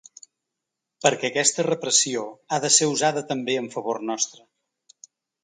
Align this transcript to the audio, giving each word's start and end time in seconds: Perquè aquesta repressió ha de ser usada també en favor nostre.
Perquè 1.05 1.29
aquesta 1.29 1.65
repressió 1.67 2.23
ha 2.49 2.59
de 2.65 2.73
ser 2.77 2.89
usada 2.95 3.25
també 3.33 3.59
en 3.61 3.69
favor 3.77 4.01
nostre. 4.13 4.45